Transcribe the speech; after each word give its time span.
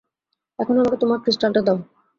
এখন, 0.59 0.75
আমাকে 0.77 0.97
তোমার 0.97 1.19
ক্রিস্টালটা 1.23 1.61
দাও। 1.67 1.77